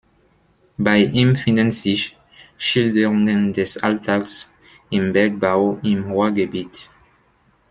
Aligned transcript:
Bei 0.79 0.97
ihm 1.03 1.35
finden 1.35 1.71
sich 1.71 2.17
Schilderungen 2.57 3.53
des 3.53 3.77
Alltags 3.77 4.51
im 4.89 5.13
Bergbau 5.13 5.77
im 5.83 6.09
Ruhrgebiet. 6.11 6.89